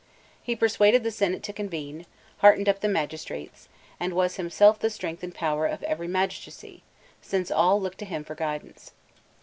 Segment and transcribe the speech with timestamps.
[0.41, 2.07] He persuaded the senate to convene,
[2.37, 3.69] heartened up the magistrates,
[3.99, 6.81] and was himself the strength and power of every magistracy,
[7.21, 8.93] since all looked to him for guidance.